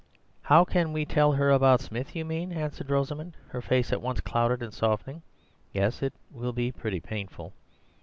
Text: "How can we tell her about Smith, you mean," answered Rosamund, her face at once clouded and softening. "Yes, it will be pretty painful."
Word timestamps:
"How 0.41 0.65
can 0.65 0.93
we 0.93 1.05
tell 1.05 1.33
her 1.33 1.51
about 1.51 1.79
Smith, 1.79 2.15
you 2.15 2.25
mean," 2.25 2.51
answered 2.51 2.89
Rosamund, 2.89 3.37
her 3.49 3.61
face 3.61 3.93
at 3.93 4.01
once 4.01 4.19
clouded 4.19 4.63
and 4.63 4.73
softening. 4.73 5.21
"Yes, 5.73 6.01
it 6.01 6.13
will 6.31 6.53
be 6.53 6.71
pretty 6.71 6.99
painful." 6.99 7.53